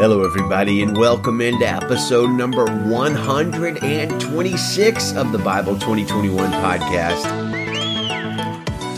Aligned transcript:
Hello, 0.00 0.24
everybody, 0.24 0.80
and 0.80 0.96
welcome 0.96 1.42
into 1.42 1.68
episode 1.68 2.30
number 2.30 2.64
126 2.64 5.14
of 5.14 5.30
the 5.30 5.36
Bible 5.36 5.74
2021 5.74 6.50
podcast. 6.52 7.26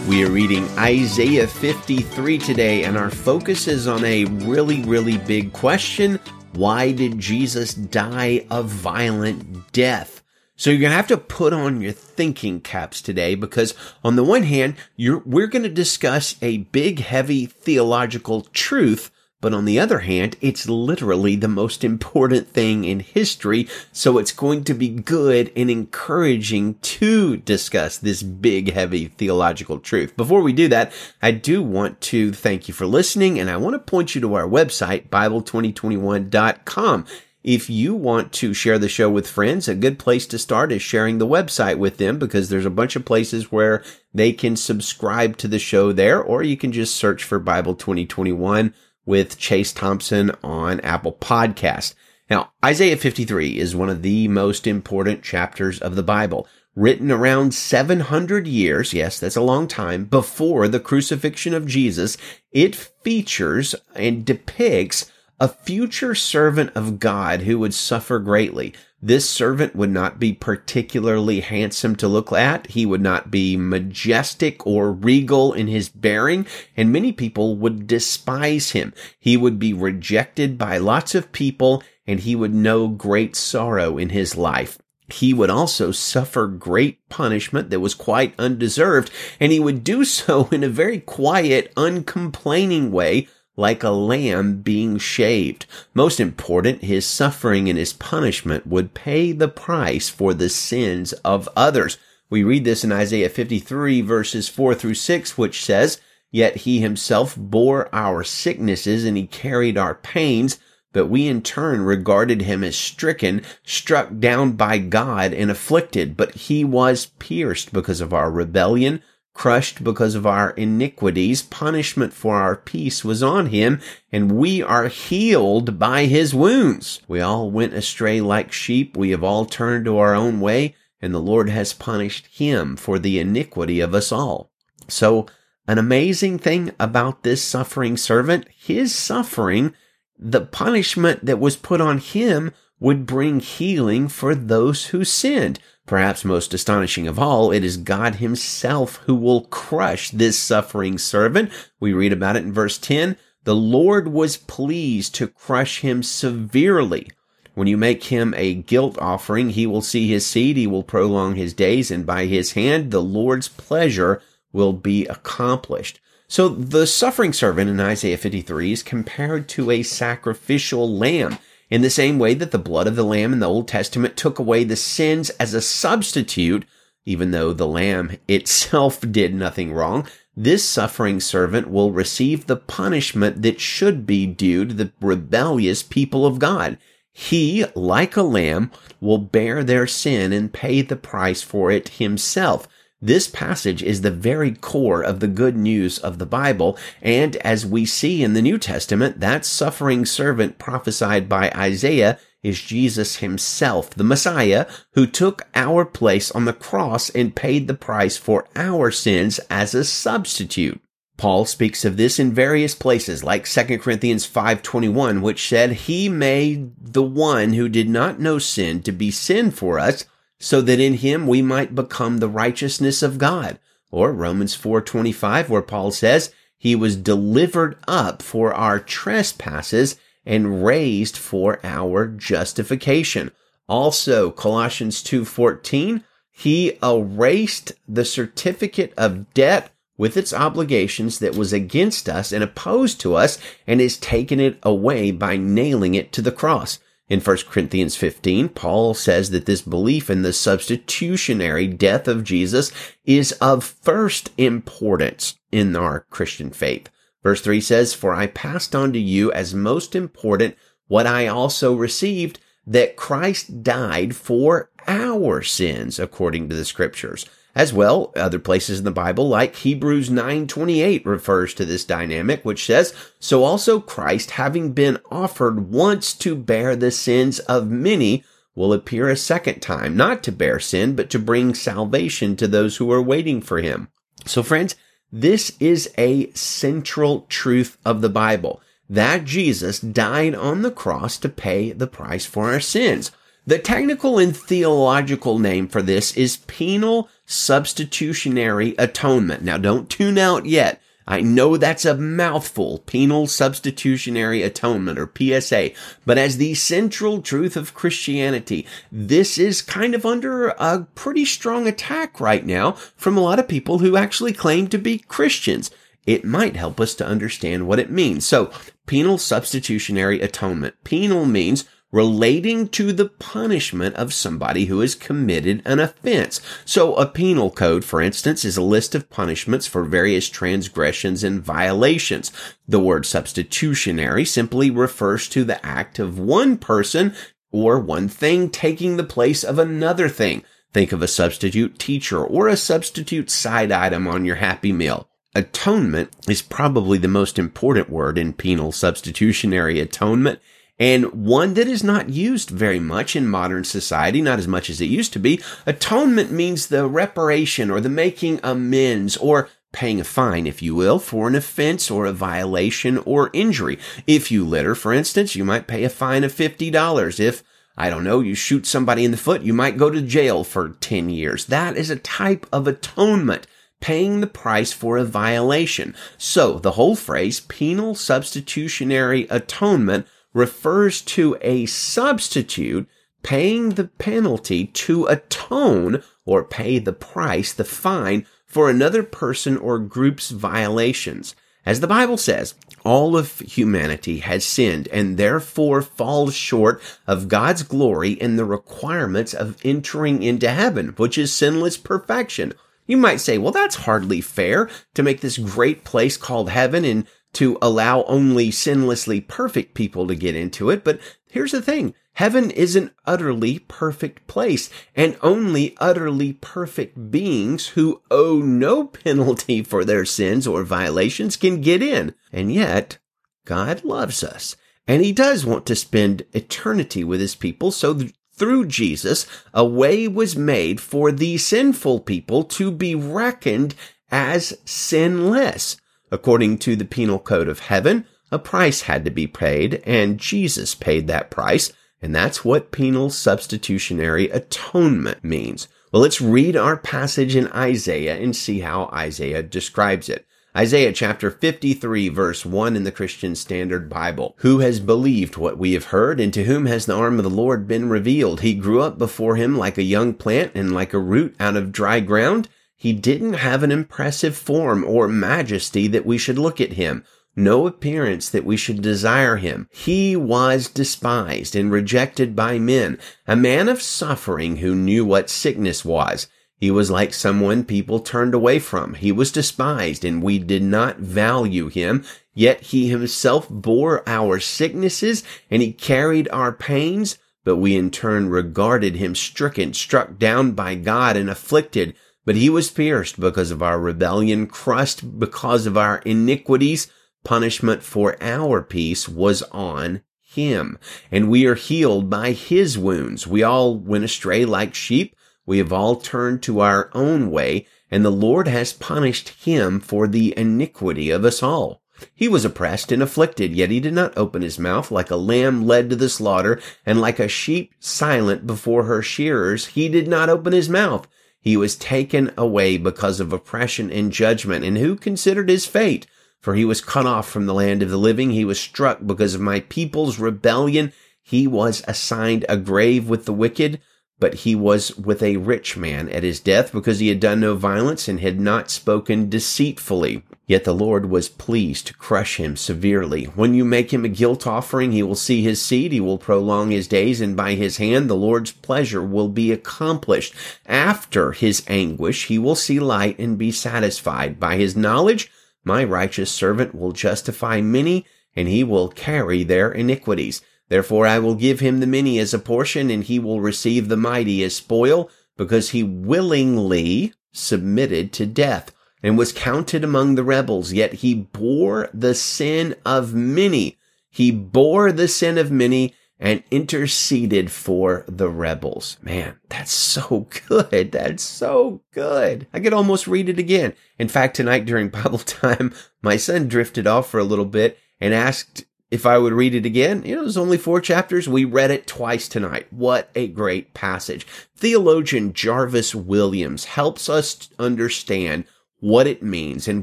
We 0.07 0.25
are 0.25 0.31
reading 0.31 0.69
Isaiah 0.79 1.49
53 1.49 2.39
today, 2.39 2.85
and 2.85 2.97
our 2.97 3.11
focus 3.11 3.67
is 3.67 3.89
on 3.89 4.05
a 4.05 4.27
really, 4.27 4.85
really 4.85 5.19
big 5.19 5.53
question 5.53 6.21
Why 6.53 6.93
did 6.93 7.19
Jesus 7.19 7.75
die 7.75 8.47
a 8.49 8.63
violent 8.63 9.73
death? 9.73 10.23
So 10.55 10.71
you're 10.71 10.79
going 10.79 10.91
to 10.91 10.97
have 10.97 11.09
to 11.09 11.17
put 11.17 11.53
on 11.53 11.81
your 11.81 11.91
thinking 11.91 12.61
caps 12.61 13.03
today 13.03 13.35
because 13.35 13.75
on 14.05 14.15
the 14.15 14.23
one 14.23 14.45
hand, 14.45 14.77
we're 14.97 15.49
going 15.49 15.65
to 15.65 15.69
discuss 15.69 16.37
a 16.41 16.59
big, 16.59 17.01
heavy 17.01 17.47
theological 17.47 18.43
truth 18.53 19.11
but 19.43 19.53
on 19.53 19.67
the 19.67 19.79
other 19.79 19.99
hand, 19.99 20.37
it's 20.41 20.69
literally 20.69 21.37
the 21.37 21.49
most 21.49 21.85
important 21.85 22.49
thing 22.49 22.85
in 22.85 23.01
history. 23.01 23.69
So 23.91 24.17
it's 24.17 24.31
going 24.33 24.63
to 24.65 24.73
be 24.73 24.89
good 24.89 25.53
and 25.55 25.69
encouraging 25.69 26.77
to 26.77 27.37
discuss 27.39 27.99
this 27.99 28.23
big, 28.23 28.73
heavy 28.73 29.09
theological 29.09 29.81
truth. 29.81 30.17
Before 30.17 30.43
we 30.43 30.53
do 30.53 30.69
that, 30.69 30.93
I 31.21 31.33
do 31.33 31.61
want 31.61 32.01
to 32.03 32.33
thank 32.33 32.69
you 32.69 32.75
for 32.75 32.87
listening 32.87 33.41
and 33.41 33.51
I 33.51 33.57
want 33.57 33.75
to 33.75 33.81
point 33.81 34.15
you 34.15 34.21
to 34.21 34.35
our 34.35 34.47
website, 34.47 35.09
Bible2021.com. 35.09 37.07
If 37.43 37.69
you 37.69 37.97
want 37.97 38.33
to 38.35 38.55
share 38.55 38.79
the 38.79 38.89
show 38.89 39.11
with 39.11 39.29
friends, 39.29 39.67
a 39.67 39.75
good 39.75 39.99
place 39.99 40.29
to 40.29 40.39
start 40.39 40.71
is 40.71 40.81
sharing 40.81 41.19
the 41.19 41.27
website 41.27 41.79
with 41.79 41.97
them 41.97 42.21
because 42.21 42.49
there's 42.49 42.65
a 42.65 42.71
bunch 42.71 42.95
of 42.95 43.05
places 43.05 43.51
where 43.51 43.83
they 44.15 44.33
can 44.33 44.55
subscribe 44.55 45.37
to 45.39 45.49
the 45.49 45.59
show 45.59 45.91
there, 45.91 46.23
or 46.23 46.45
you 46.45 46.57
can 46.57 46.71
just 46.71 46.95
search 46.95 47.25
for 47.25 47.41
Bible 47.41 47.75
2021 47.75 48.73
with 49.05 49.39
Chase 49.39 49.73
Thompson 49.73 50.33
on 50.43 50.81
Apple 50.81 51.13
Podcast. 51.13 51.95
Now, 52.31 52.53
Isaiah 52.65 52.97
53 52.97 53.59
is 53.59 53.77
one 53.77 53.91
of 53.91 54.03
the 54.03 54.29
most 54.29 54.67
important 54.67 55.23
chapters 55.23 55.81
of 55.81 55.97
the 55.97 56.03
Bible, 56.03 56.47
written 56.75 57.11
around 57.11 57.53
700 57.53 58.47
years, 58.47 58.95
yes, 58.95 59.21
that's 59.21 59.37
a 59.37 59.43
long 59.43 59.69
time, 59.69 60.05
before 60.05 60.69
the 60.69 60.81
crucifixion 60.81 61.53
of 61.53 61.67
Jesus. 61.67 62.17
It 62.53 62.75
features 62.75 63.75
and 63.95 64.25
depicts 64.25 65.11
a 65.39 65.49
future 65.49 66.15
servant 66.15 66.71
of 66.75 67.01
God 67.01 67.43
who 67.43 67.59
would 67.59 67.75
suffer 67.75 68.19
greatly. 68.19 68.73
This 69.05 69.29
servant 69.29 69.75
would 69.75 69.91
not 69.91 70.21
be 70.21 70.33
particularly 70.33 71.41
handsome 71.41 71.97
to 71.97 72.07
look 72.07 72.31
at. 72.31 72.69
He 72.69 72.87
would 72.87 73.01
not 73.01 73.33
be 73.33 73.57
majestic 73.57 74.65
or 74.65 74.93
regal 74.93 75.53
in 75.53 75.67
his 75.67 75.89
bearing, 75.89 76.47
and 76.77 76.93
many 76.93 77.11
people 77.11 77.57
would 77.57 77.89
despise 77.89 78.71
him. 78.71 78.95
He 79.19 79.37
would 79.37 79.59
be 79.59 79.75
rejected 79.75 80.57
by 80.57 80.79
lots 80.79 81.17
of 81.17 81.33
people, 81.33 81.83
and 82.07 82.21
he 82.21 82.37
would 82.37 82.55
know 82.55 82.87
great 82.87 83.35
sorrow 83.35 83.99
in 83.99 84.11
his 84.11 84.37
life. 84.37 84.79
He 85.09 85.35
would 85.35 85.51
also 85.51 85.91
suffer 85.91 86.47
great 86.47 87.09
punishment 87.09 87.71
that 87.71 87.81
was 87.81 87.95
quite 87.95 88.39
undeserved, 88.39 89.11
and 89.41 89.51
he 89.51 89.59
would 89.59 89.83
do 89.83 90.05
so 90.07 90.49
in 90.53 90.63
a 90.63 90.69
very 90.69 91.01
quiet, 91.01 91.73
uncomplaining 91.77 92.93
way 92.93 93.27
like 93.57 93.83
a 93.83 93.91
lamb 93.91 94.63
being 94.63 94.99
shaved. 94.99 95.67
Most 95.95 96.21
important, 96.21 96.83
his 96.83 97.05
suffering 97.05 97.69
and 97.69 97.79
his 97.79 97.93
punishment 97.93 98.67
would 98.67 98.95
pay 98.95 99.33
the 99.33 99.49
price 99.49 100.09
for 100.09 100.33
the 100.33 100.49
sins 100.49 101.13
of 101.25 101.49
others. 101.55 101.99
We 102.31 102.43
read 102.43 102.65
this 102.65 102.83
in 102.83 102.93
Isaiah 102.93 103.29
53 103.29 104.01
verses 104.01 104.49
4 104.49 104.75
through 104.75 104.95
6, 104.95 105.37
which 105.37 105.63
says, 105.63 106.01
Yet 106.31 106.57
he 106.59 106.81
himself 106.81 107.37
bore 107.37 107.95
our 107.95 108.25
sicknesses 108.25 109.05
and 109.05 109.19
he 109.19 109.27
carried 109.27 109.77
our 109.77 109.95
pains, 109.97 110.59
but 110.95 111.09
we 111.09 111.29
in 111.29 111.43
turn 111.43 111.83
regarded 111.83 112.43
him 112.43 112.65
as 112.65 112.75
stricken, 112.75 113.43
struck 113.65 114.19
down 114.19 114.53
by 114.53 114.79
God 114.79 115.35
and 115.35 115.51
afflicted, 115.51 116.17
but 116.17 116.35
he 116.35 116.65
was 116.65 117.07
pierced 117.19 117.71
because 117.71 118.01
of 118.01 118.15
our 118.15 118.31
rebellion 118.31 119.03
crushed 119.35 119.83
because 119.83 120.15
of 120.15 120.27
our 120.27 120.51
iniquities. 120.51 121.43
Punishment 121.43 122.13
for 122.13 122.37
our 122.37 122.57
peace 122.57 123.05
was 123.05 123.23
on 123.23 123.47
him, 123.47 123.81
and 124.11 124.33
we 124.33 124.63
are 124.63 124.89
healed 124.89 125.79
by 125.79 126.07
his 126.07 126.35
wounds. 126.35 127.01
We 127.09 127.21
all 127.21 127.51
went 127.51 127.75
astray 127.75 128.21
like 128.21 128.53
sheep. 128.53 128.97
We 128.97 129.11
have 129.11 129.25
all 129.25 129.45
turned 129.45 129.85
to 129.87 129.99
our 129.99 130.15
own 130.15 130.41
way, 130.41 130.75
and 131.01 131.15
the 131.15 131.21
Lord 131.21 131.49
has 131.49 131.73
punished 131.73 132.27
him 132.27 132.77
for 132.77 132.99
the 132.99 133.19
iniquity 133.19 133.81
of 133.81 133.95
us 133.95 134.13
all. 134.13 134.51
So, 134.89 135.27
an 135.67 135.79
amazing 135.79 136.39
thing 136.39 136.73
about 136.79 137.23
this 137.23 137.43
suffering 137.43 137.97
servant, 137.97 138.49
his 138.55 138.95
suffering, 138.95 139.75
the 140.19 140.41
punishment 140.41 141.25
that 141.25 141.39
was 141.39 141.57
put 141.57 141.81
on 141.81 141.99
him 141.99 142.53
would 142.81 143.07
bring 143.07 143.39
healing 143.39 144.09
for 144.09 144.35
those 144.35 144.87
who 144.87 145.05
sinned. 145.05 145.61
Perhaps 145.87 146.25
most 146.25 146.55
astonishing 146.55 147.09
of 147.09 147.19
all, 147.19 147.51
it 147.51 147.65
is 147.65 147.77
God 147.77 148.17
himself 148.17 148.97
who 149.07 149.15
will 149.15 149.45
crush 149.47 150.11
this 150.11 150.39
suffering 150.39 150.97
servant. 150.97 151.51
We 151.81 151.93
read 151.93 152.13
about 152.13 152.37
it 152.37 152.45
in 152.45 152.53
verse 152.53 152.79
10. 152.79 153.17
The 153.45 153.57
Lord 153.57 154.09
was 154.09 154.37
pleased 154.37 155.15
to 155.17 155.27
crush 155.27 155.81
him 155.81 156.03
severely. 156.03 157.11
When 157.55 157.67
you 157.67 157.77
make 157.77 158.05
him 158.05 158.33
a 158.37 158.55
guilt 158.55 158.97
offering, 158.99 159.51
he 159.51 159.67
will 159.67 159.83
see 159.83 160.09
his 160.09 160.27
seed, 160.27 160.57
he 160.57 160.67
will 160.67 160.85
prolong 160.85 161.35
his 161.35 161.53
days, 161.53 161.91
and 161.91 162.07
by 162.07 162.27
his 162.27 162.53
hand 162.53 162.91
the 162.91 163.03
Lord's 163.03 163.49
pleasure 163.49 164.23
will 164.53 164.73
be 164.73 165.07
accomplished. 165.07 166.01
So 166.29 166.49
the 166.49 166.87
suffering 166.87 167.35
servant 167.35 167.69
in 167.69 167.79
Isaiah 167.81 168.17
53 168.17 168.73
is 168.73 168.83
compared 168.83 169.49
to 169.51 169.71
a 169.71 169.83
sacrificial 169.83 170.89
lamb 170.97 171.39
in 171.73 171.81
the 171.81 171.89
same 171.89 172.19
way 172.19 172.35
that 172.35 172.51
the 172.51 172.59
blood 172.59 172.87
of 172.87 172.97
the 172.97 173.03
lamb 173.03 173.33
in 173.33 173.41
the 173.41 173.49
Old 173.49 173.67
Testament 173.67 174.15
took 174.15 174.39
away 174.39 174.63
the 174.63 174.77
sins 174.77 175.31
as 175.41 175.55
a 175.55 175.63
substitute, 175.63 176.67
even 177.07 177.31
though 177.31 177.55
the 177.55 177.67
lamb 177.67 178.19
itself 178.29 179.01
did 179.11 179.35
nothing 179.35 179.73
wrong, 179.73 180.07
this 180.37 180.63
suffering 180.63 181.19
servant 181.19 181.71
will 181.71 181.91
receive 181.91 182.47
the 182.47 182.57
punishment 182.57 183.41
that 183.41 183.59
should 183.59 184.05
be 184.05 184.27
due 184.27 184.67
to 184.67 184.75
the 184.75 184.93
rebellious 185.01 185.83
people 185.83 186.27
of 186.27 186.39
God. 186.39 186.77
He, 187.11 187.65
like 187.75 188.19
a 188.19 188.23
lamb, 188.23 188.71
will 189.01 189.17
bear 189.17 189.65
their 189.65 189.87
sin 189.87 190.31
and 190.31 190.53
pay 190.53 190.83
the 190.83 190.95
price 190.95 191.41
for 191.41 191.71
it 191.71 191.89
himself. 191.89 192.69
This 193.05 193.27
passage 193.27 193.83
is 193.83 194.03
the 194.03 194.13
very 194.13 194.53
core 194.53 195.03
of 195.03 195.19
the 195.19 195.27
good 195.27 195.57
news 195.57 195.99
of 195.99 196.19
the 196.19 196.27
Bible. 196.27 196.79
And 197.03 197.35
as 197.37 197.67
we 197.67 197.85
see 197.85 198.23
in 198.23 198.35
the 198.35 198.43
New 198.43 198.59
Testament, 198.59 199.19
that 199.19 199.45
suffering 199.45 200.07
servant 200.07 200.59
prophesied 200.59 201.29
by 201.29 201.51
Isaiah 201.51 202.21
is 202.45 202.63
Jesus 202.63 203.17
himself, 203.17 203.91
the 203.91 204.05
Messiah, 204.05 204.67
who 204.95 205.09
took 205.09 205.49
our 205.57 205.85
place 205.85 206.31
on 206.31 206.45
the 206.45 206.53
cross 206.53 207.11
and 207.11 207.35
paid 207.35 207.67
the 207.67 207.75
price 207.75 208.17
for 208.17 208.47
our 208.55 208.93
sins 208.93 209.41
as 209.51 209.75
a 209.75 209.85
substitute. 209.85 210.81
Paul 211.17 211.45
speaks 211.45 211.85
of 211.85 211.97
this 211.97 212.19
in 212.19 212.33
various 212.33 212.75
places, 212.75 213.23
like 213.23 213.49
2 213.49 213.79
Corinthians 213.79 214.27
5.21, 214.27 215.21
which 215.23 215.49
said, 215.49 215.73
He 215.73 216.09
made 216.09 216.73
the 216.81 217.03
one 217.03 217.53
who 217.53 217.69
did 217.69 217.89
not 217.89 218.21
know 218.21 218.39
sin 218.39 218.83
to 218.83 218.93
be 218.93 219.11
sin 219.11 219.51
for 219.51 219.79
us, 219.79 220.05
so 220.43 220.61
that 220.61 220.81
in 220.81 220.95
him 220.95 221.29
we 221.29 221.41
might 221.41 221.73
become 221.73 222.19
the 222.19 222.29
righteousness 222.29 223.01
of 223.01 223.17
God. 223.17 223.61
Or 223.93 224.13
Romans 224.13 224.57
4:25 224.57 225.49
where 225.49 225.63
Paul 225.63 225.93
says, 225.93 226.33
he 226.59 226.75
was 226.75 226.97
delivered 226.97 227.77
up 227.87 228.23
for 228.23 228.53
our 228.53 228.81
trespasses 228.81 229.97
and 230.27 230.65
raised 230.65 231.17
for 231.17 231.61
our 231.63 232.09
justification. 232.09 233.31
Also 233.69 234.33
Colossians 234.33 235.01
2:14, 235.03 236.03
he 236.33 236.77
erased 236.83 237.73
the 237.87 238.05
certificate 238.05 238.93
of 238.97 239.33
debt 239.35 239.71
with 239.97 240.17
its 240.17 240.33
obligations 240.33 241.21
that 241.21 241.37
was 241.37 241.53
against 241.53 242.09
us 242.09 242.33
and 242.33 242.43
opposed 242.43 243.01
to 243.01 243.15
us 243.15 243.39
and 243.65 243.81
has 243.81 243.97
taken 243.97 244.41
it 244.41 244.59
away 244.65 245.13
by 245.13 245.37
nailing 245.37 245.95
it 245.95 246.11
to 246.13 246.21
the 246.21 246.33
cross. 246.33 246.81
In 247.09 247.21
1 247.21 247.37
Corinthians 247.49 247.97
15, 247.97 248.51
Paul 248.51 248.95
says 248.95 249.31
that 249.31 249.47
this 249.47 249.63
belief 249.63 250.09
in 250.09 250.23
the 250.23 250.33
substitutionary 250.33 251.67
death 251.67 252.09
of 252.09 252.25
Jesus 252.25 252.73
is 253.05 253.33
of 253.33 253.65
first 253.65 254.31
importance 254.39 255.39
in 255.51 255.77
our 255.77 256.07
Christian 256.11 256.51
faith. 256.51 256.89
Verse 257.23 257.41
3 257.41 257.61
says, 257.61 257.93
For 257.93 258.15
I 258.15 258.27
passed 258.29 258.75
on 258.75 258.93
to 258.93 258.99
you 258.99 259.31
as 259.33 259.55
most 259.55 259.95
important 259.95 260.57
what 260.89 261.07
I 261.07 261.27
also 261.27 261.75
received, 261.75 262.39
that 262.67 262.97
Christ 262.97 263.63
died 263.63 264.17
for 264.17 264.71
our 264.87 265.43
sins 265.43 265.99
according 265.99 266.49
to 266.49 266.57
the 266.57 266.65
scriptures 266.65 267.27
as 267.55 267.73
well, 267.73 268.13
other 268.17 268.39
places 268.39 268.79
in 268.79 268.85
the 268.85 268.91
Bible, 268.91 269.29
like 269.29 269.57
Hebrews 269.57 270.09
9:28 270.11 271.05
refers 271.05 271.53
to 271.55 271.65
this 271.65 271.85
dynamic, 271.85 272.45
which 272.45 272.65
says, 272.65 272.95
"So 273.21 273.45
also 273.45 273.81
Christ, 273.81 274.33
having 274.33 274.73
been 274.73 274.99
offered 275.11 275.71
once 275.71 276.15
to 276.15 276.35
bear 276.35 276.75
the 276.75 276.91
sins 276.91 277.39
of 277.41 277.71
many, 277.71 278.25
will 278.55 278.73
appear 278.73 279.09
a 279.09 279.17
second 279.17 279.61
time, 279.61 279.97
not 279.97 280.23
to 280.23 280.33
bear 280.33 280.59
sin, 280.59 280.95
but 280.95 281.11
to 281.11 281.19
bring 281.19 281.55
salvation 281.55 282.37
to 282.37 282.49
those 282.49 282.77
who 282.77 282.91
are 282.93 283.03
waiting 283.03 283.41
for 283.41 283.59
him." 283.59 283.89
So 284.27 284.43
friends, 284.43 284.75
this 285.13 285.53
is 285.61 285.91
a 285.99 286.31
central 286.33 287.27
truth 287.29 287.77
of 287.85 288.01
the 288.01 288.09
Bible. 288.09 288.61
that 288.91 289.25
Jesus 289.25 289.81
died 289.81 290.35
on 290.35 290.61
the 290.61 290.71
cross 290.71 291.17
to 291.17 291.29
pay 291.31 291.73
the 291.73 291.87
price 291.87 292.27
for 292.27 292.53
our 292.53 292.61
sins. 292.61 293.11
The 293.45 293.59
technical 293.59 294.19
and 294.19 294.37
theological 294.37 295.41
name 295.41 295.67
for 295.67 295.83
this 295.83 296.17
is 296.17 296.37
penal 296.47 297.09
substitutionary 297.27 298.77
atonement. 298.79 299.43
Now 299.43 299.59
don't 299.59 299.91
tune 299.91 300.17
out 300.17 300.47
yet. 300.47 300.81
I 301.09 301.23
know 301.23 301.57
that's 301.57 301.85
a 301.85 301.97
mouthful, 301.97 302.79
penal 302.87 303.27
substitutionary 303.27 304.43
atonement 304.43 304.97
or 304.97 305.11
PSA, 305.13 305.73
but 306.07 306.19
as 306.19 306.37
the 306.37 306.55
central 306.55 307.21
truth 307.21 307.57
of 307.57 307.75
Christianity, 307.75 308.65
this 308.93 309.37
is 309.39 309.61
kind 309.61 309.97
of 309.97 310.07
under 310.07 310.49
a 310.51 310.87
pretty 310.95 311.25
strong 311.25 311.67
attack 311.67 312.21
right 312.21 312.47
now 312.47 312.73
from 312.97 313.17
a 313.17 313.21
lot 313.21 313.41
of 313.41 313.49
people 313.49 313.81
who 313.81 313.97
actually 313.97 314.33
claim 314.33 314.69
to 314.69 314.79
be 314.79 314.99
Christians. 314.99 315.73
It 316.07 316.25
might 316.25 316.55
help 316.55 316.81
us 316.81 316.95
to 316.95 317.07
understand 317.07 317.67
what 317.67 317.81
it 317.81 317.91
means. 317.91 318.25
So, 318.25 318.53
penal 318.87 319.19
substitutionary 319.19 320.21
atonement. 320.21 320.77
Penal 320.85 321.27
means 321.27 321.65
relating 321.93 322.67
to 322.69 322.93
the 322.93 323.09
punishment 323.09 323.95
of 323.97 324.15
somebody 324.15 324.65
who 324.65 324.81
has 324.81 324.95
committed 324.95 325.63
an 325.67 325.79
offense. 325.79 326.41
So 326.65 326.95
a 326.95 327.07
penal 327.07 327.51
code, 327.51 327.85
for 327.85 328.01
instance, 328.01 328.45
is 328.45 328.57
a 328.57 328.63
list 328.63 328.95
of 328.95 329.11
punishments 329.11 329.67
for 329.67 329.85
various 329.85 330.29
transgressions 330.29 331.23
and 331.23 331.43
violations. 331.43 332.33
The 332.67 332.81
word 332.81 333.05
substitutionary 333.05 334.25
simply 334.25 334.71
refers 334.71 335.29
to 335.29 335.45
the 335.45 335.65
act 335.65 335.99
of 335.99 336.19
one 336.19 336.57
person 336.57 337.15
or 337.53 337.79
one 337.79 338.09
thing 338.09 338.49
taking 338.49 338.97
the 338.97 339.05
place 339.05 339.45
of 339.45 339.59
another 339.59 340.09
thing. 340.09 340.43
Think 340.73 340.93
of 340.93 341.03
a 341.03 341.09
substitute 341.09 341.79
teacher 341.79 342.25
or 342.25 342.49
a 342.49 342.57
substitute 342.57 343.29
side 343.31 343.71
item 343.71 344.09
on 344.09 344.25
your 344.25 344.37
Happy 344.37 344.73
Meal. 344.73 345.07
Atonement 345.35 346.15
is 346.29 346.41
probably 346.41 346.97
the 346.97 347.09
most 347.09 347.39
important 347.39 347.91
word 347.91 348.17
in 348.17 348.33
penal 348.33 348.73
substitutionary 348.73 349.81
atonement 349.81 350.41
and 350.83 351.13
one 351.13 351.55
that 351.55 351.69
is 351.69 351.85
not 351.85 352.09
used 352.09 352.51
very 352.51 352.81
much 352.81 353.15
in 353.15 353.29
modern 353.29 353.63
society, 353.63 354.21
not 354.21 354.41
as 354.41 354.49
much 354.49 354.69
as 354.69 354.81
it 354.81 354.87
used 354.87 355.13
to 355.13 355.21
be. 355.21 355.41
Atonement 355.65 356.33
means 356.33 356.67
the 356.67 356.89
reparation 356.89 357.71
or 357.71 357.81
the 357.81 357.89
making 357.89 358.41
amends 358.43 359.17
or 359.19 359.49
paying 359.71 360.01
a 360.01 360.05
fine, 360.05 360.45
if 360.45 360.61
you 360.61 360.75
will, 360.75 360.99
for 360.99 361.29
an 361.29 361.37
offense 361.37 361.89
or 361.89 362.05
a 362.05 362.13
violation 362.13 362.99
or 362.99 363.31
injury. 363.33 363.79
If 364.09 364.33
you 364.33 364.45
litter, 364.45 364.75
for 364.75 364.93
instance, 364.93 365.37
you 365.37 365.45
might 365.45 365.69
pay 365.69 365.85
a 365.85 365.89
fine 365.89 366.25
of 366.25 366.33
$50. 366.33 367.21
If 367.21 367.45
I 367.77 367.89
don't 367.89 368.03
know, 368.03 368.19
you 368.19 368.35
shoot 368.35 368.67
somebody 368.67 369.05
in 369.05 369.13
the 369.13 369.17
foot, 369.17 369.43
you 369.43 369.53
might 369.53 369.77
go 369.77 369.89
to 369.89 370.03
jail 370.03 370.43
for 370.43 370.71
10 370.81 371.11
years. 371.11 371.47
That 371.47 371.77
is 371.77 371.91
a 371.91 371.97
type 371.97 372.45
of 372.53 372.67
atonement 372.67 373.47
paying 373.81 374.21
the 374.21 374.27
price 374.27 374.73
for 374.73 374.97
a 374.97 375.05
violation. 375.05 375.95
So 376.19 376.59
the 376.59 376.73
whole 376.73 376.97
phrase 376.97 377.39
penal 377.39 377.95
substitutionary 377.95 379.29
atonement 379.31 380.09
refers 380.33 381.03
to 381.03 381.37
a 381.41 381.67
substitute 381.67 382.89
paying 383.23 383.71
the 383.71 383.85
penalty 383.85 384.67
to 384.67 385.07
atone 385.07 386.03
or 386.25 386.45
pay 386.45 386.79
the 386.79 386.93
price, 386.93 387.53
the 387.53 387.65
fine 387.65 388.27
for 388.47 388.69
another 388.69 389.03
person 389.03 389.57
or 389.57 389.79
group's 389.79 390.31
violations. 390.31 391.35
As 391.65 391.81
the 391.81 391.87
Bible 391.87 392.17
says, 392.17 392.55
all 392.85 393.17
of 393.17 393.39
humanity 393.39 394.19
has 394.19 394.45
sinned 394.45 394.89
and 394.89 395.17
therefore 395.17 395.81
falls 395.81 396.35
short 396.35 396.83
of 397.07 397.29
God's 397.29 397.63
glory 397.63 398.21
and 398.21 398.37
the 398.37 398.45
requirements 398.45 399.33
of 399.33 399.57
entering 399.65 400.23
into 400.23 400.51
heaven, 400.51 400.89
which 400.97 401.17
is 401.17 401.33
sinless 401.33 401.77
perfection. 401.77 402.53
You 402.87 402.97
might 402.97 403.21
say, 403.21 403.39
well, 403.39 403.53
that's 403.53 403.77
hardly 403.77 404.21
fair 404.21 404.69
to 404.95 405.05
make 405.05 405.21
this 405.21 405.39
great 405.39 405.85
place 405.85 406.17
called 406.17 406.51
heaven 406.51 406.85
and 406.85 407.07
to 407.35 407.59
allow 407.63 408.05
only 408.05 408.51
sinlessly 408.51 409.27
perfect 409.27 409.75
people 409.75 410.07
to 410.07 410.15
get 410.15 410.37
into 410.37 410.71
it. 410.71 410.85
But 410.85 411.01
here's 411.31 411.53
the 411.53 411.63
thing. 411.63 411.95
Heaven 412.15 412.51
is 412.51 412.77
an 412.77 412.91
utterly 413.07 413.61
perfect 413.61 414.27
place 414.27 414.69
and 414.95 415.17
only 415.23 415.75
utterly 415.79 416.35
perfect 416.35 417.11
beings 417.11 417.69
who 417.69 418.03
owe 418.11 418.39
no 418.39 418.85
penalty 419.05 419.63
for 419.63 419.85
their 419.85 420.05
sins 420.05 420.47
or 420.47 420.63
violations 420.63 421.37
can 421.37 421.61
get 421.61 421.83
in. 421.83 422.15
And 422.31 422.53
yet 422.53 422.99
God 423.47 423.85
loves 423.85 424.23
us 424.23 424.57
and 424.87 425.03
he 425.03 425.13
does 425.13 425.47
want 425.47 425.65
to 425.67 425.77
spend 425.77 426.25
eternity 426.33 427.03
with 427.05 427.21
his 427.21 427.35
people. 427.35 427.71
So 427.71 427.95
th- 427.95 428.13
through 428.35 428.67
Jesus, 428.67 429.27
a 429.55 429.65
way 429.65 430.09
was 430.09 430.37
made 430.37 430.81
for 430.81 431.13
the 431.13 431.39
sinful 431.39 432.01
people 432.01 432.45
to 432.45 432.71
be 432.71 432.95
reckoned 432.95 433.75
as 434.11 434.59
sinless. 434.65 435.77
According 436.13 436.59
to 436.59 436.77
the 436.77 436.85
penal 436.85 437.19
code 437.19 437.49
of 437.49 437.61
heaven, 437.61 438.05
a 438.31 438.39
price 438.39 438.83
had 438.83 439.05
to 439.07 439.11
be 439.11 439.27
paid, 439.27 439.83
and 439.87 440.21
Jesus 440.21 440.75
paid 440.75 441.07
that 441.07 441.31
price, 441.31 441.73
and 442.03 442.15
that's 442.15 442.45
what 442.45 442.71
penal 442.71 443.09
substitutionary 443.09 444.29
atonement 444.29 445.25
means. 445.25 445.69
Well, 445.91 446.03
let's 446.03 446.21
read 446.21 446.55
our 446.55 446.77
passage 446.77 447.35
in 447.35 447.49
Isaiah 447.49 448.19
and 448.19 448.37
see 448.37 448.61
how 448.61 448.91
Isaiah 448.93 449.43
describes 449.43 450.11
it. 450.11 450.27
Isaiah 450.55 450.93
chapter 450.93 451.31
53 451.31 452.11
verse 452.11 452.45
1 452.45 452.77
in 452.77 452.85
the 452.85 452.93
Christian 452.93 453.35
Standard 453.35 453.89
Bible. 453.89 454.35
Who 454.41 454.59
has 454.59 454.81
believed 454.81 455.39
what 455.39 455.57
we 455.57 455.73
have 455.73 455.87
heard 455.87 456.21
and 456.21 456.33
to 456.35 456.45
whom 456.45 456.67
has 456.67 456.85
the 456.85 456.95
arm 456.95 457.19
of 457.19 457.25
the 457.25 457.31
Lord 457.31 457.67
been 457.67 457.89
revealed? 457.89 458.43
He 458.43 458.53
grew 458.53 458.83
up 458.83 458.99
before 458.99 459.37
him 459.37 459.57
like 459.57 459.79
a 459.79 459.83
young 459.83 460.13
plant 460.13 460.53
and 460.55 460.75
like 460.75 460.93
a 460.93 460.99
root 460.99 461.35
out 461.41 461.57
of 461.57 461.73
dry 461.73 462.01
ground. 462.01 462.51
He 462.83 462.93
didn't 462.93 463.35
have 463.35 463.63
an 463.63 463.71
impressive 463.71 464.37
form 464.37 464.83
or 464.83 465.07
majesty 465.07 465.87
that 465.87 466.05
we 466.05 466.19
should 466.19 466.37
look 466.37 466.61
at 466.61 466.73
him, 466.73 467.05
no 467.37 467.69
appearance 467.69 468.29
that 468.29 468.45
we 468.45 468.57
should 468.57 468.83
desire 468.83 469.37
him. 469.37 469.69
He 469.71 470.17
was 470.17 470.67
despised 470.67 471.55
and 471.55 471.71
rejected 471.71 472.35
by 472.35 472.59
men, 472.59 472.99
a 473.25 473.37
man 473.37 473.69
of 473.69 473.81
suffering 473.81 474.57
who 474.57 474.75
knew 474.75 475.05
what 475.05 475.31
sickness 475.31 475.85
was. 475.85 476.27
He 476.57 476.73
was 476.73 476.91
like 476.91 477.15
someone 477.15 477.63
people 477.63 478.01
turned 478.01 478.35
away 478.35 478.59
from. 478.59 478.95
He 478.95 479.13
was 479.13 479.31
despised 479.31 480.05
and 480.05 480.21
we 480.21 480.41
did 480.41 480.65
not 480.65 480.99
value 480.99 481.69
him. 481.69 482.05
Yet 482.35 482.63
he 482.63 482.89
himself 482.89 483.49
bore 483.49 484.03
our 484.09 484.41
sicknesses 484.41 485.23
and 485.49 485.63
he 485.63 485.73
carried 485.73 486.29
our 486.33 486.51
pains. 486.51 487.17
But 487.45 487.59
we 487.59 487.77
in 487.77 487.93
turn 487.93 488.29
regarded 488.29 488.97
him 488.97 489.15
stricken, 489.15 489.73
struck 489.73 490.19
down 490.19 490.51
by 490.51 490.75
God 490.75 491.17
and 491.17 491.31
afflicted. 491.31 491.95
But 492.25 492.37
he 492.37 492.49
was 492.49 492.71
pierced 492.71 493.19
because 493.19 493.51
of 493.51 493.63
our 493.63 493.81
rebellion, 493.81 494.47
crushed 494.47 495.19
because 495.19 495.67
of 495.67 495.77
our 495.77 495.99
iniquities. 495.99 496.91
Punishment 497.25 497.83
for 497.83 498.17
our 498.21 498.63
peace 498.63 499.09
was 499.09 499.43
on 499.53 500.03
him, 500.21 500.79
and 501.11 501.29
we 501.29 501.47
are 501.47 501.55
healed 501.55 502.09
by 502.09 502.33
his 502.33 502.79
wounds. 502.79 503.27
We 503.27 503.43
all 503.43 503.77
went 503.77 504.05
astray 504.05 504.45
like 504.45 504.75
sheep. 504.75 505.15
We 505.45 505.59
have 505.59 505.73
all 505.73 505.97
turned 505.97 506.43
to 506.45 506.61
our 506.61 506.91
own 506.95 507.31
way, 507.31 507.67
and 507.91 508.05
the 508.05 508.11
Lord 508.11 508.49
has 508.49 508.73
punished 508.73 509.29
him 509.45 509.81
for 509.81 510.09
the 510.09 510.33
iniquity 510.37 511.11
of 511.11 511.25
us 511.25 511.43
all. 511.43 511.83
He 512.15 512.29
was 512.29 512.45
oppressed 512.45 512.91
and 512.91 513.03
afflicted, 513.03 513.55
yet 513.55 513.71
he 513.71 513.79
did 513.79 513.93
not 513.93 514.17
open 514.17 514.43
his 514.43 514.59
mouth 514.59 514.91
like 514.91 515.11
a 515.11 515.17
lamb 515.17 515.65
led 515.65 515.91
to 515.91 515.97
the 515.97 516.09
slaughter, 516.09 516.61
and 516.87 517.01
like 517.01 517.19
a 517.19 517.29
sheep 517.29 517.75
silent 517.79 518.47
before 518.47 518.85
her 518.85 519.03
shearers. 519.03 519.67
He 519.67 519.89
did 519.89 520.09
not 520.09 520.29
open 520.29 520.53
his 520.53 520.69
mouth. 520.69 521.07
He 521.43 521.57
was 521.57 521.75
taken 521.75 522.31
away 522.39 522.77
because 522.79 523.19
of 523.19 523.33
oppression 523.33 523.91
and 523.91 524.13
judgment. 524.13 524.65
And 524.65 524.79
who 524.79 524.95
considered 524.95 525.49
his 525.49 525.67
fate? 525.67 526.07
For 526.39 526.55
he 526.55 526.65
was 526.65 526.81
cut 526.81 527.05
off 527.05 527.29
from 527.29 527.47
the 527.47 527.55
land 527.55 527.83
of 527.83 527.91
the 527.91 527.99
living. 527.99 528.31
He 528.31 528.45
was 528.45 528.61
struck 528.61 529.01
because 529.05 529.35
of 529.35 529.41
my 529.41 529.61
people's 529.61 530.21
rebellion. 530.21 530.93
He 531.21 531.49
was 531.49 531.83
assigned 531.89 532.45
a 532.49 532.57
grave 532.57 533.09
with 533.09 533.25
the 533.25 533.33
wicked, 533.33 533.81
but 534.19 534.35
he 534.35 534.55
was 534.55 534.97
with 534.97 535.23
a 535.23 535.37
rich 535.37 535.77
man 535.77 536.09
at 536.09 536.23
his 536.23 536.39
death 536.39 536.73
because 536.73 537.01
he 537.01 537.09
had 537.09 537.19
done 537.19 537.41
no 537.41 537.55
violence 537.57 538.07
and 538.07 538.21
had 538.21 538.39
not 538.39 538.71
spoken 538.71 539.29
deceitfully. 539.29 540.23
Yet 540.47 540.65
the 540.65 540.75
Lord 540.75 541.07
was 541.07 541.29
pleased 541.29 541.87
to 541.87 541.95
crush 541.95 542.37
him 542.37 542.57
severely. 542.57 543.25
When 543.25 543.55
you 543.55 543.65
make 543.65 543.93
him 543.93 544.05
a 544.05 544.09
guilt 544.09 544.47
offering, 544.47 544.93
he 544.93 545.03
will 545.03 545.15
see 545.15 545.43
his 545.43 545.63
seed, 545.63 545.93
he 545.93 546.01
will 546.01 546.19
prolong 546.19 546.71
his 546.71 546.87
days, 546.87 547.21
and 547.21 547.37
by 547.37 547.55
his 547.55 547.79
hand 547.79 548.11
the 548.11 548.17
Lord's 548.17 548.53
pleasure 548.53 549.03
will 549.03 549.29
be 549.29 549.51
accomplished. 549.51 550.35
After 550.67 551.33
his 551.33 551.65
anguish, 551.69 552.27
he 552.27 552.39
will 552.39 552.55
see 552.55 552.79
light 552.81 553.19
and 553.19 553.39
be 553.39 553.51
satisfied. 553.51 554.39
By 554.39 554.57
his 554.57 554.77
knowledge, 554.77 555.31
my 555.65 555.85
righteous 555.85 556.31
servant 556.31 556.75
will 556.75 556.93
justify 556.93 557.61
many, 557.61 558.05
and 558.37 558.49
he 558.49 558.65
will 558.65 558.89
carry 558.89 559.45
their 559.45 559.71
iniquities. 559.71 560.43
Therefore 560.69 561.07
I 561.07 561.19
will 561.19 561.35
give 561.35 561.61
him 561.61 561.81
the 561.81 561.87
many 561.87 562.19
as 562.19 562.33
a 562.33 562.39
portion, 562.39 562.91
and 562.91 563.05
he 563.05 563.19
will 563.19 563.41
receive 563.41 563.89
the 563.89 563.97
mighty 563.97 564.43
as 564.43 564.57
spoil, 564.57 565.11
because 565.37 565.71
he 565.71 565.83
willingly 565.83 567.15
submitted 567.33 568.13
to 568.13 568.27
death 568.27 568.73
and 569.03 569.19
was 569.19 569.33
counted 569.33 569.83
among 569.83 570.15
the 570.15 570.25
rebels, 570.25 570.73
yet 570.73 570.95
he 570.95 571.15
bore 571.15 571.89
the 571.93 572.15
sin 572.15 572.75
of 572.85 573.15
many. 573.15 573.79
He 574.09 574.31
bore 574.31 574.93
the 574.93 575.09
sin 575.09 575.39
of 575.39 575.51
many 575.51 575.95
and 576.23 576.45
interceded 576.53 577.51
for 577.51 578.05
the 578.07 578.29
rebels. 578.29 578.97
Man, 579.03 579.41
that's 579.49 579.73
so 579.73 580.29
good. 580.49 580.93
That's 580.93 581.25
so 581.25 581.83
good. 581.93 582.47
I 582.53 582.61
could 582.61 582.73
almost 582.73 583.09
read 583.09 583.29
it 583.29 583.41
again. 583.41 583.75
In 583.99 584.09
fact, 584.09 584.37
tonight 584.37 584.65
during 584.65 584.89
Bible 584.89 585.19
time, 585.19 585.75
my 586.01 586.17
son 586.17 586.47
drifted 586.47 586.87
off 586.87 587.11
for 587.11 587.19
a 587.19 587.25
little 587.25 587.45
bit 587.45 587.79
and 588.01 588.15
asked 588.15 588.65
if 588.93 589.07
I 589.07 589.17
would 589.17 589.33
read 589.33 589.55
it 589.55 589.65
again, 589.65 590.03
you 590.05 590.15
know, 590.15 590.21
it 590.21 590.27
was 590.27 590.37
only 590.37 590.59
four 590.59 590.79
chapters. 590.79 591.27
We 591.27 591.47
read 591.47 591.71
it 591.71 591.87
twice 591.87 592.29
tonight. 592.29 592.67
What 592.71 593.09
a 593.15 593.27
great 593.27 593.73
passage. 593.73 594.27
Theologian 594.55 595.33
Jarvis 595.33 595.95
Williams 595.95 596.67
helps 596.67 597.09
us 597.09 597.49
understand 597.59 598.45
what 598.81 599.07
it 599.07 599.23
means 599.23 599.67
and 599.67 599.83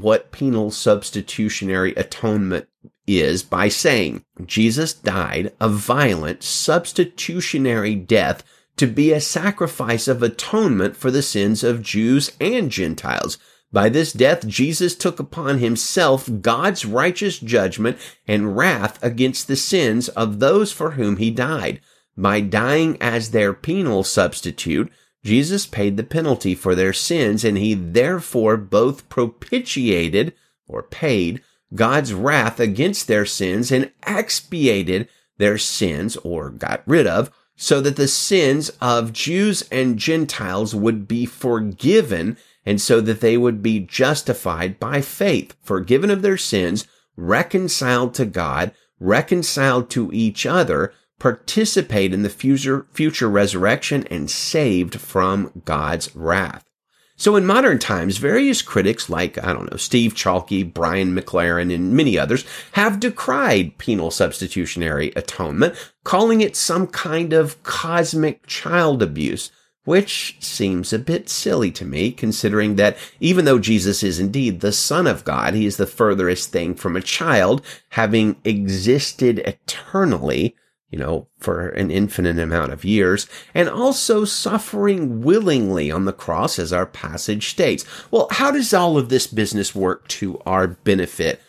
what 0.00 0.30
penal 0.30 0.70
substitutionary 0.70 1.92
atonement 1.96 2.68
is 3.04 3.42
by 3.42 3.66
saying 3.66 4.24
Jesus 4.46 4.94
died 4.94 5.54
a 5.60 5.68
violent 5.68 6.44
substitutionary 6.44 7.96
death 7.96 8.44
to 8.76 8.86
be 8.86 9.12
a 9.12 9.20
sacrifice 9.20 10.06
of 10.06 10.22
atonement 10.22 10.96
for 10.96 11.10
the 11.10 11.20
sins 11.20 11.64
of 11.64 11.82
Jews 11.82 12.30
and 12.40 12.70
Gentiles. 12.70 13.38
By 13.72 13.88
this 13.88 14.12
death, 14.12 14.46
Jesus 14.48 14.96
took 14.96 15.20
upon 15.20 15.58
himself 15.58 16.28
God's 16.40 16.84
righteous 16.84 17.38
judgment 17.38 17.98
and 18.26 18.56
wrath 18.56 19.02
against 19.02 19.46
the 19.46 19.56
sins 19.56 20.08
of 20.08 20.40
those 20.40 20.72
for 20.72 20.92
whom 20.92 21.18
he 21.18 21.30
died. 21.30 21.80
By 22.16 22.40
dying 22.40 22.96
as 23.00 23.30
their 23.30 23.52
penal 23.52 24.02
substitute, 24.02 24.90
Jesus 25.24 25.66
paid 25.66 25.96
the 25.96 26.02
penalty 26.02 26.54
for 26.54 26.74
their 26.74 26.92
sins 26.92 27.44
and 27.44 27.56
he 27.56 27.74
therefore 27.74 28.56
both 28.56 29.08
propitiated 29.08 30.34
or 30.66 30.82
paid 30.82 31.40
God's 31.74 32.12
wrath 32.12 32.58
against 32.58 33.06
their 33.06 33.26
sins 33.26 33.70
and 33.70 33.92
expiated 34.04 35.08
their 35.38 35.58
sins 35.58 36.16
or 36.18 36.50
got 36.50 36.82
rid 36.86 37.06
of 37.06 37.30
so 37.56 37.80
that 37.80 37.96
the 37.96 38.08
sins 38.08 38.70
of 38.80 39.12
Jews 39.12 39.62
and 39.70 39.98
Gentiles 39.98 40.74
would 40.74 41.06
be 41.06 41.26
forgiven 41.26 42.36
and 42.64 42.80
so 42.80 43.00
that 43.00 43.20
they 43.20 43.36
would 43.36 43.62
be 43.62 43.80
justified 43.80 44.78
by 44.78 45.00
faith, 45.00 45.56
forgiven 45.62 46.10
of 46.10 46.22
their 46.22 46.36
sins, 46.36 46.86
reconciled 47.16 48.14
to 48.14 48.24
God, 48.24 48.72
reconciled 48.98 49.90
to 49.90 50.10
each 50.12 50.46
other, 50.46 50.92
participate 51.18 52.12
in 52.14 52.22
the 52.22 52.28
future, 52.28 52.86
future 52.92 53.28
resurrection, 53.28 54.06
and 54.08 54.30
saved 54.30 55.00
from 55.00 55.62
God's 55.64 56.14
wrath. 56.14 56.64
So 57.16 57.36
in 57.36 57.44
modern 57.44 57.78
times, 57.78 58.16
various 58.16 58.62
critics 58.62 59.10
like, 59.10 59.36
I 59.44 59.52
don't 59.52 59.70
know, 59.70 59.76
Steve 59.76 60.14
Chalky, 60.14 60.62
Brian 60.62 61.14
McLaren, 61.14 61.74
and 61.74 61.92
many 61.92 62.18
others 62.18 62.46
have 62.72 62.98
decried 62.98 63.76
penal 63.76 64.10
substitutionary 64.10 65.12
atonement, 65.14 65.74
calling 66.02 66.40
it 66.40 66.56
some 66.56 66.86
kind 66.86 67.34
of 67.34 67.62
cosmic 67.62 68.46
child 68.46 69.02
abuse, 69.02 69.52
which 69.84 70.36
seems 70.40 70.92
a 70.92 70.98
bit 70.98 71.28
silly 71.28 71.70
to 71.72 71.84
me, 71.84 72.12
considering 72.12 72.76
that 72.76 72.96
even 73.18 73.44
though 73.44 73.58
Jesus 73.58 74.02
is 74.02 74.18
indeed 74.18 74.60
the 74.60 74.72
Son 74.72 75.06
of 75.06 75.24
God, 75.24 75.54
he 75.54 75.66
is 75.66 75.76
the 75.76 75.86
furthest 75.86 76.52
thing 76.52 76.74
from 76.74 76.96
a 76.96 77.02
child, 77.02 77.64
having 77.90 78.36
existed 78.44 79.38
eternally, 79.40 80.54
you 80.90 80.98
know, 80.98 81.28
for 81.38 81.68
an 81.68 81.90
infinite 81.90 82.38
amount 82.38 82.72
of 82.72 82.84
years, 82.84 83.26
and 83.54 83.68
also 83.68 84.24
suffering 84.24 85.22
willingly 85.22 85.90
on 85.90 86.04
the 86.04 86.12
cross, 86.12 86.58
as 86.58 86.72
our 86.72 86.86
passage 86.86 87.48
states. 87.48 87.84
Well, 88.10 88.28
how 88.30 88.50
does 88.50 88.74
all 88.74 88.98
of 88.98 89.08
this 89.08 89.26
business 89.26 89.74
work 89.74 90.08
to 90.08 90.38
our 90.44 90.68
benefit? 90.68 91.40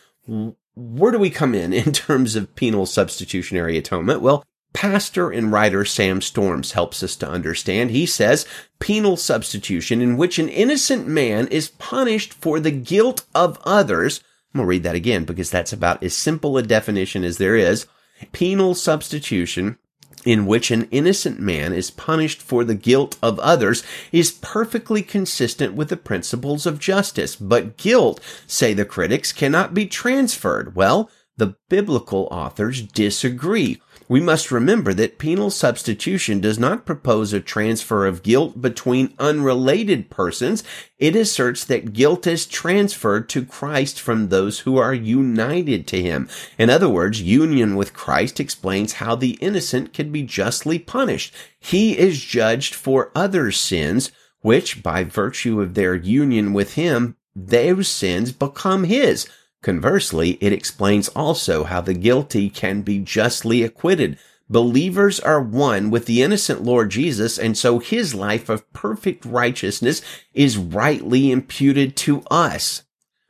Where 0.76 1.12
do 1.12 1.20
we 1.20 1.30
come 1.30 1.54
in 1.54 1.74
in 1.74 1.92
terms 1.92 2.38
of 2.38 2.56
penal 2.56 2.86
substitutionary 2.86 3.78
atonement? 3.78 4.22
Well, 4.22 4.46
pastor 4.74 5.30
and 5.30 5.52
writer 5.52 5.86
Sam 5.86 6.22
Storms 6.22 6.72
helps 6.74 7.04
us 7.04 7.16
to 7.18 7.30
understand. 7.30 7.92
He 7.92 8.06
says, 8.06 8.46
penal 8.80 9.18
substitution 9.18 10.02
in 10.02 10.18
which 10.18 10.40
an 10.40 10.50
innocent 10.50 11.08
man 11.08 11.48
is 11.48 11.70
punished 11.70 12.34
for 12.34 12.60
the 12.60 12.72
guilt 12.72 13.26
of 13.36 13.60
others. 13.64 14.22
I'm 14.54 14.60
going 14.60 14.66
to 14.66 14.70
read 14.70 14.84
that 14.84 14.96
again 14.96 15.26
because 15.26 15.50
that's 15.50 15.74
about 15.74 16.04
as 16.04 16.16
simple 16.16 16.58
a 16.58 16.64
definition 16.64 17.24
as 17.24 17.38
there 17.38 17.56
is 17.56 17.86
penal 18.32 18.76
substitution 18.76 19.78
in 20.26 20.46
which 20.46 20.70
an 20.70 20.88
innocent 20.92 21.40
man 21.40 21.74
is 21.74 21.90
punished 21.90 22.42
for 22.42 22.64
the 22.64 22.76
guilt 22.76 23.18
of 23.24 23.40
others 23.40 23.84
is 24.12 24.32
perfectly 24.32 25.02
consistent 25.02 25.74
with 25.74 25.90
the 25.90 25.98
principles 25.98 26.66
of 26.66 26.80
justice. 26.80 27.36
But 27.36 27.78
guilt, 27.78 28.20
say 28.46 28.74
the 28.74 28.86
critics, 28.86 29.32
cannot 29.32 29.74
be 29.74 29.88
transferred. 29.88 30.76
Well, 30.76 31.10
the 31.38 31.56
biblical 31.70 32.28
authors 32.30 32.82
disagree. 32.82 33.82
We 34.12 34.20
must 34.20 34.52
remember 34.52 34.94
that 34.96 35.20
penal 35.20 35.50
substitution 35.50 36.42
does 36.42 36.60
not 36.60 36.86
propose 36.86 37.32
a 37.32 37.40
transfer 37.40 38.06
of 38.06 38.24
guilt 38.24 38.62
between 38.62 39.14
unrelated 39.18 40.10
persons. 40.10 40.66
It 41.00 41.16
asserts 41.16 41.64
that 41.64 41.94
guilt 41.94 42.28
is 42.28 42.46
transferred 42.46 43.30
to 43.30 43.46
Christ 43.46 44.02
from 44.02 44.28
those 44.28 44.60
who 44.60 44.76
are 44.76 44.94
united 44.94 45.88
to 45.88 46.02
him. 46.02 46.28
In 46.58 46.70
other 46.70 46.90
words, 46.90 47.22
union 47.22 47.78
with 47.78 47.94
Christ 47.94 48.42
explains 48.42 48.96
how 48.96 49.16
the 49.16 49.38
innocent 49.40 49.94
can 49.94 50.12
be 50.12 50.24
justly 50.24 50.78
punished. 50.78 51.34
He 51.58 51.98
is 51.98 52.22
judged 52.22 52.76
for 52.76 53.14
other 53.16 53.50
sins, 53.50 54.12
which 54.42 54.84
by 54.84 55.06
virtue 55.06 55.62
of 55.62 55.74
their 55.74 55.96
union 55.96 56.52
with 56.52 56.74
him, 56.74 57.16
those 57.34 57.88
sins 57.88 58.34
become 58.34 58.84
his. 58.84 59.30
Conversely, 59.62 60.40
it 60.42 60.52
explains 60.52 61.08
also 61.10 61.66
how 61.66 61.82
the 61.82 61.94
guilty 61.94 62.50
can 62.50 62.82
be 62.82 62.98
justly 63.00 63.62
acquitted. 63.62 64.18
Believers 64.50 65.20
are 65.20 65.42
one 65.42 65.92
with 65.92 66.08
the 66.08 66.22
innocent 66.22 66.64
Lord 66.64 66.90
Jesus, 66.90 67.38
and 67.38 67.58
so 67.58 67.80
his 67.80 68.16
life 68.16 68.50
of 68.50 68.72
perfect 68.74 69.24
righteousness 69.24 70.02
is 70.34 70.58
rightly 70.58 71.32
imputed 71.32 71.96
to 71.98 72.24
us. 72.32 72.84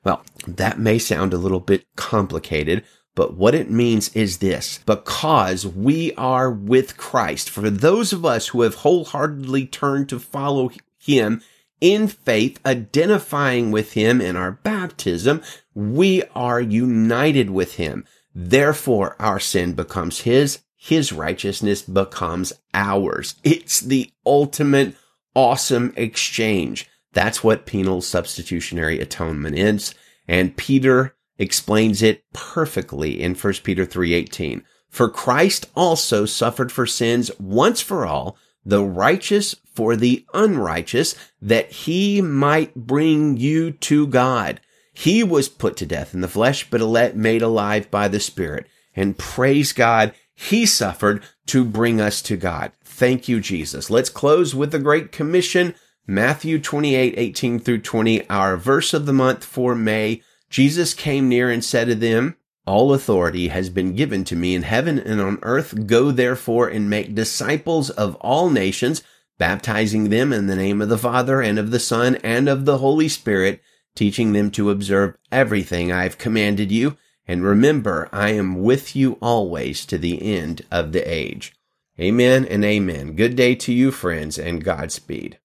Well, 0.04 0.24
that 0.48 0.80
may 0.80 0.98
sound 0.98 1.34
a 1.34 1.38
little 1.38 1.60
bit 1.60 1.86
complicated, 1.96 2.84
but 3.14 3.36
what 3.36 3.54
it 3.54 3.70
means 3.70 4.10
is 4.16 4.38
this, 4.38 4.80
because 4.86 5.68
we 5.68 6.14
are 6.16 6.50
with 6.50 6.96
Christ, 6.96 7.50
for 7.50 7.70
those 7.70 8.14
of 8.14 8.26
us 8.26 8.48
who 8.48 8.62
have 8.62 8.76
wholeheartedly 8.76 9.68
turned 9.68 10.08
to 10.10 10.20
follow 10.20 10.72
him 10.98 11.42
in 11.82 12.08
faith, 12.08 12.60
identifying 12.66 13.72
with 13.72 13.94
him 13.94 14.22
in 14.22 14.36
our 14.36 14.52
baptism, 14.52 15.42
we 15.74 16.24
are 16.36 16.62
united 16.62 17.50
with 17.50 17.76
him. 17.76 18.06
Therefore, 18.34 19.16
our 19.20 19.40
sin 19.40 19.74
becomes 19.74 20.22
his, 20.22 20.60
his 20.78 21.12
righteousness 21.12 21.82
becomes 21.82 22.54
ours. 22.74 23.36
It's 23.44 23.80
the 23.80 24.12
ultimate 24.26 24.96
awesome 25.36 25.94
exchange. 25.98 26.90
That's 27.14 27.44
what 27.44 27.66
penal 27.66 28.02
substitutionary 28.02 29.00
atonement 29.00 29.58
is. 29.58 29.94
And 30.28 30.56
Peter 30.56 31.16
explains 31.38 32.02
it 32.02 32.24
perfectly 32.34 33.22
in 33.22 33.36
1 33.36 33.64
Peter 33.64 33.86
3:18. 33.86 34.64
For 34.90 35.10
Christ 35.10 35.68
also 35.76 36.26
suffered 36.26 36.72
for 36.72 36.86
sins 36.86 37.32
once 37.40 37.82
for 37.82 38.06
all, 38.06 38.38
the 38.66 38.84
righteous 38.84 39.56
for 39.74 39.96
the 39.96 40.26
unrighteous, 40.34 41.16
that 41.42 41.72
he 41.72 42.22
might 42.22 42.76
bring 42.76 43.38
you 43.38 43.72
to 43.72 44.08
God. 44.08 44.60
He 44.94 45.24
was 45.24 45.50
put 45.50 45.78
to 45.78 45.86
death 45.86 46.14
in 46.14 46.22
the 46.22 46.28
flesh, 46.28 46.70
but 46.70 47.16
made 47.16 47.42
alive 47.42 47.90
by 47.90 48.08
the 48.08 48.20
Spirit. 48.20 48.68
And 48.96 49.18
praise 49.18 49.72
God, 49.72 50.14
he 50.34 50.66
suffered 50.66 51.24
to 51.48 51.64
bring 51.64 52.02
us 52.02 52.22
to 52.24 52.36
God. 52.36 52.72
Thank 52.84 53.30
you, 53.30 53.40
Jesus. 53.40 53.90
Let's 53.90 54.10
close 54.10 54.54
with 54.54 54.72
the 54.72 54.80
Great 54.80 55.12
Commission, 55.12 55.76
Matthew 56.06 56.60
28, 56.60 57.14
18 57.18 57.60
through 57.60 57.82
20, 57.82 58.30
our 58.30 58.58
verse 58.58 58.94
of 58.94 59.06
the 59.06 59.14
month 59.14 59.46
for 59.46 59.74
May. 59.76 60.22
Jesus 60.50 60.94
came 60.94 61.30
near 61.30 61.50
and 61.50 61.64
said 61.64 61.88
to 61.88 61.96
them, 61.96 62.36
all 62.66 62.94
authority 62.94 63.48
has 63.48 63.70
been 63.70 63.96
given 63.96 64.24
to 64.26 64.36
me 64.36 64.54
in 64.54 64.64
heaven 64.64 65.00
and 65.00 65.20
on 65.20 65.40
earth. 65.42 65.88
Go 65.88 66.12
therefore 66.12 66.68
and 66.68 66.90
make 66.90 67.16
disciples 67.16 67.90
of 67.90 68.16
all 68.16 68.50
nations, 68.50 69.04
baptizing 69.38 70.10
them 70.10 70.32
in 70.32 70.48
the 70.48 70.56
name 70.56 70.82
of 70.82 70.90
the 70.90 70.98
Father 70.98 71.42
and 71.42 71.58
of 71.58 71.72
the 71.72 71.80
Son 71.80 72.16
and 72.18 72.48
of 72.48 72.66
the 72.66 72.78
Holy 72.78 73.08
Spirit, 73.08 73.62
teaching 73.96 74.34
them 74.34 74.52
to 74.52 74.70
observe 74.70 75.18
everything 75.32 75.92
I 75.92 76.04
have 76.04 76.18
commanded 76.18 76.72
you. 76.72 76.98
And 77.28 77.44
remember, 77.44 78.10
I 78.12 78.32
am 78.32 78.62
with 78.62 78.96
you 78.96 79.18
always 79.22 79.86
to 79.88 79.98
the 79.98 80.22
end 80.22 80.66
of 80.72 80.92
the 80.92 81.02
age. 81.02 81.54
Amen 82.00 82.46
and 82.46 82.64
amen. 82.64 83.16
Good 83.16 83.36
day 83.36 83.56
to 83.56 83.74
you, 83.74 83.92
friends, 83.92 84.38
and 84.38 84.64
Godspeed. 84.64 85.38